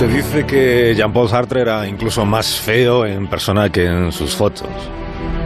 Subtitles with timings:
[0.00, 4.66] Parece que Jean-Paul Sartre era incluso más feo en persona que en sus fotos.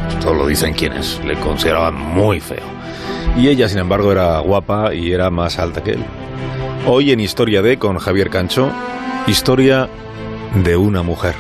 [0.09, 2.63] Esto lo dicen quienes le consideraban muy feo.
[3.37, 6.05] Y ella, sin embargo, era guapa y era más alta que él.
[6.87, 8.71] Hoy en Historia de con Javier Cancho,
[9.27, 9.89] historia
[10.63, 11.35] de una mujer.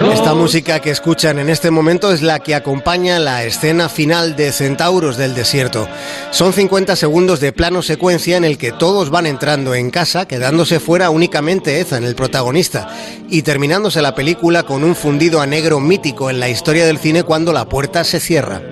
[0.00, 4.52] Esta música que escuchan en este momento es la que acompaña la escena final de
[4.52, 5.88] Centauros del Desierto.
[6.30, 10.80] Son 50 segundos de plano secuencia en el que todos van entrando en casa, quedándose
[10.80, 12.88] fuera únicamente Ethan, el protagonista,
[13.28, 17.22] y terminándose la película con un fundido a negro mítico en la historia del cine
[17.22, 18.62] cuando la puerta se cierra.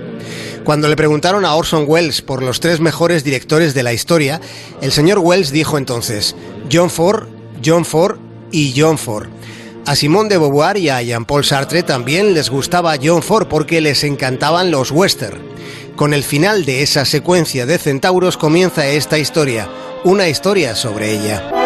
[0.65, 4.41] Cuando le preguntaron a Orson Welles por los tres mejores directores de la historia,
[4.81, 6.37] el señor Welles dijo entonces
[6.71, 7.27] John Ford,
[7.65, 8.19] John Ford
[8.53, 9.29] y John Ford.
[9.85, 14.05] A Simone de Beauvoir y a Jean-Paul Sartre también les gustaba John Ford porque les
[14.05, 15.41] encantaban los western.
[15.97, 19.69] Con el final de esa secuencia de centauros comienza esta historia,
[20.05, 21.62] una historia sobre ella.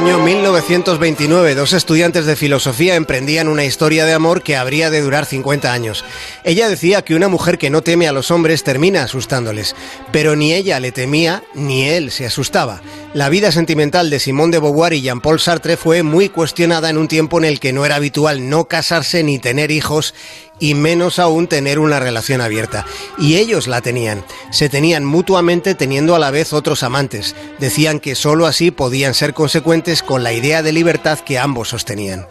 [0.00, 5.26] Año 1929, dos estudiantes de filosofía emprendían una historia de amor que habría de durar
[5.26, 6.06] 50 años.
[6.42, 9.76] Ella decía que una mujer que no teme a los hombres termina asustándoles,
[10.10, 12.80] pero ni ella le temía ni él se asustaba.
[13.12, 17.06] La vida sentimental de Simone de Beauvoir y Jean-Paul Sartre fue muy cuestionada en un
[17.06, 20.14] tiempo en el que no era habitual no casarse ni tener hijos
[20.60, 22.84] y menos aún tener una relación abierta.
[23.18, 24.24] Y ellos la tenían.
[24.50, 27.34] Se tenían mutuamente teniendo a la vez otros amantes.
[27.58, 32.26] Decían que sólo así podían ser consecuentes con la idea de libertad que ambos sostenían.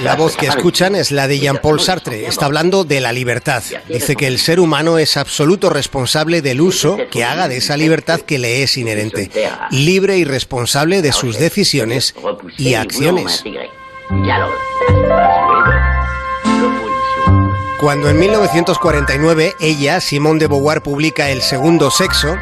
[0.00, 2.26] La voz que escuchan es la de Jean-Paul Sartre.
[2.26, 3.62] Está hablando de la libertad.
[3.88, 8.20] Dice que el ser humano es absoluto responsable del uso que haga de esa libertad
[8.20, 9.30] que le es inherente.
[9.70, 12.14] Libre y responsable de sus decisiones
[12.58, 13.44] y acciones.
[17.80, 22.36] Cuando en 1949 ella, Simone de Beauvoir, publica El Segundo Sexo,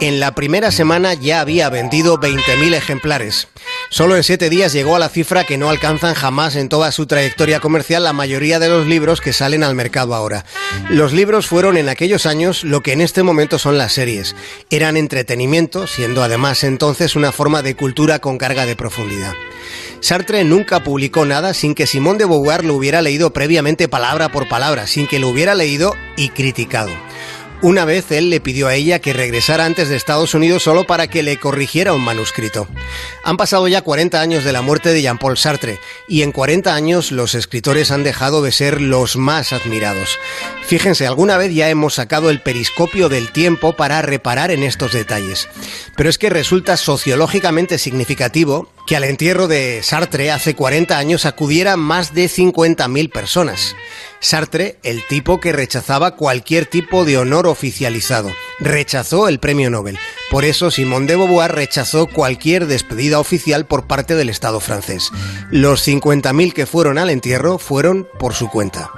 [0.00, 3.48] en la primera semana ya había vendido 20.000 ejemplares.
[3.88, 7.06] Solo en siete días llegó a la cifra que no alcanzan jamás en toda su
[7.06, 10.44] trayectoria comercial la mayoría de los libros que salen al mercado ahora.
[10.90, 14.34] Los libros fueron en aquellos años lo que en este momento son las series.
[14.70, 19.34] Eran entretenimiento, siendo además entonces una forma de cultura con carga de profundidad.
[20.00, 24.48] Sartre nunca publicó nada sin que Simón de Beauvoir lo hubiera leído previamente palabra por
[24.48, 26.90] palabra, sin que lo hubiera leído y criticado.
[27.66, 31.08] Una vez él le pidió a ella que regresara antes de Estados Unidos solo para
[31.08, 32.68] que le corrigiera un manuscrito.
[33.24, 37.10] Han pasado ya 40 años de la muerte de Jean-Paul Sartre y en 40 años
[37.10, 40.16] los escritores han dejado de ser los más admirados.
[40.64, 45.48] Fíjense, alguna vez ya hemos sacado el periscopio del tiempo para reparar en estos detalles.
[45.96, 51.80] Pero es que resulta sociológicamente significativo que al entierro de Sartre hace 40 años acudieran
[51.80, 53.74] más de 50.000 personas.
[54.20, 58.30] Sartre, el tipo que rechazaba cualquier tipo de honor oficializado,
[58.60, 59.98] rechazó el premio Nobel.
[60.30, 65.10] Por eso Simone de Beauvoir rechazó cualquier despedida oficial por parte del Estado francés.
[65.50, 68.90] Los 50.000 que fueron al entierro fueron por su cuenta.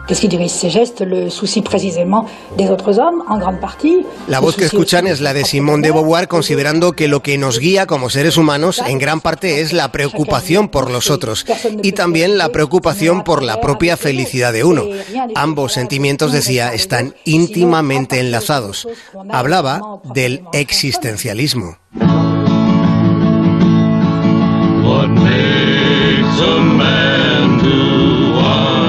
[4.27, 7.59] La voz que escuchan es la de Simone de Beauvoir considerando que lo que nos
[7.59, 11.45] guía como seres humanos en gran parte es la preocupación por los otros
[11.83, 14.85] y también la preocupación por la propia felicidad de uno.
[15.35, 18.89] Ambos sentimientos, decía, están íntimamente enlazados.
[19.31, 21.18] Hablaba del existencialismo.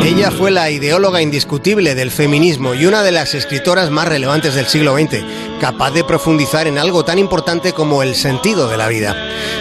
[0.03, 4.65] Ella fue la ideóloga indiscutible del feminismo y una de las escritoras más relevantes del
[4.65, 5.23] siglo XX,
[5.59, 9.15] capaz de profundizar en algo tan importante como el sentido de la vida.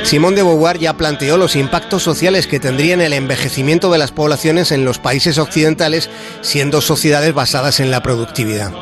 [0.05, 4.73] Simone de Beauvoir ya planteó los impactos sociales que tendrían el envejecimiento de las poblaciones
[4.73, 6.09] en los países occidentales,
[6.41, 8.73] siendo sociedades basadas en la productividad.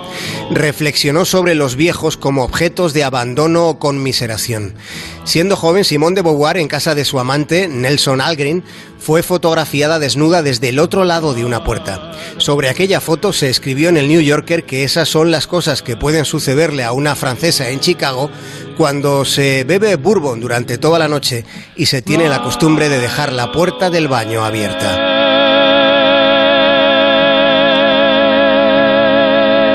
[0.50, 4.74] Reflexionó sobre los viejos como objetos de abandono o conmiseración.
[5.24, 8.62] Siendo joven, Simone de Beauvoir, en casa de su amante, Nelson Algren,
[8.98, 12.12] fue fotografiada desnuda desde el otro lado de una puerta.
[12.38, 15.96] Sobre aquella foto se escribió en el New Yorker que esas son las cosas que
[15.96, 18.30] pueden sucederle a una francesa en Chicago
[18.76, 21.44] cuando se bebe bourbon durante toda la noche
[21.76, 25.15] y se tiene la costumbre de dejar la puerta del baño abierta.